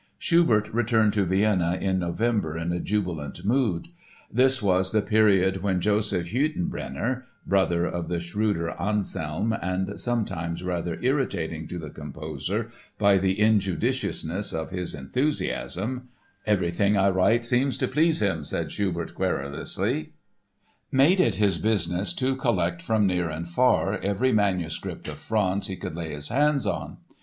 [0.17, 3.89] Schubert returned to Vienna in November in a jubilant mood.
[4.33, 11.67] This was the period when Josef Hüttenbrenner—brother of the shrewder Anselm and sometimes rather irritating
[11.67, 16.09] to the composer by the injudiciousness of his enthusiasm
[16.47, 22.81] ("Everything I write seems to please him," said Schubert querulously)—made it his business to collect
[22.81, 26.97] from near and far every manuscript of Franz he could lay his hands on.